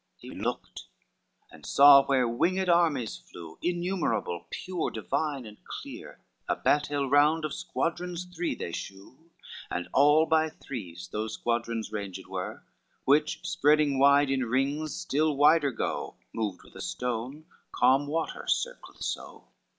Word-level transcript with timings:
He 0.17 0.31
looked, 0.33 0.85
and 1.51 1.63
saw 1.63 2.03
where 2.03 2.27
winged 2.27 2.67
armies 2.69 3.17
flew, 3.17 3.59
Innumerable, 3.61 4.47
pure, 4.49 4.89
divine 4.89 5.45
and 5.45 5.63
clear; 5.63 6.21
A 6.49 6.55
battle 6.55 7.07
round 7.07 7.45
of 7.45 7.53
squadrons 7.53 8.23
three 8.25 8.55
they 8.55 8.71
show 8.71 9.15
And 9.69 9.87
all 9.93 10.25
by 10.25 10.49
threes 10.49 11.09
those 11.11 11.35
squadrons 11.35 11.91
ranged 11.91 12.25
were, 12.25 12.63
Which 13.05 13.45
spreading 13.47 13.99
wide 13.99 14.31
in 14.31 14.45
rings 14.45 14.95
still 14.95 15.37
wider 15.37 15.69
go, 15.69 16.15
Moved 16.33 16.63
with 16.63 16.75
a 16.75 16.81
stone 16.81 17.45
calm 17.71 18.07
water 18.07 18.47
circleth 18.47 19.03
so. 19.03 19.49